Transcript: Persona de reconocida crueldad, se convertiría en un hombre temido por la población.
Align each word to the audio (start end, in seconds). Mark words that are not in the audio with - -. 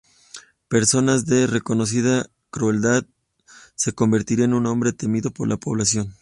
Persona 0.67 1.19
de 1.21 1.45
reconocida 1.45 2.25
crueldad, 2.49 3.05
se 3.75 3.93
convertiría 3.93 4.45
en 4.45 4.55
un 4.55 4.65
hombre 4.65 4.93
temido 4.93 5.29
por 5.29 5.47
la 5.47 5.57
población. 5.57 6.15